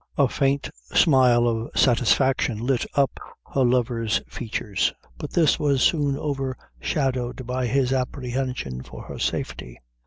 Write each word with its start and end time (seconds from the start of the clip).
A 0.17 0.27
faint 0.27 0.71
smile 0.95 1.47
of 1.47 1.69
satisfaction 1.79 2.57
lit 2.57 2.87
up 2.95 3.19
her 3.53 3.63
lover's 3.63 4.19
features, 4.27 4.91
but 5.19 5.33
this 5.33 5.59
was 5.59 5.83
soon 5.83 6.17
overshadowed 6.17 7.45
by 7.45 7.67
his 7.67 7.93
apprehension 7.93 8.81
for 8.81 9.03
her 9.03 9.19
safety. 9.19 9.79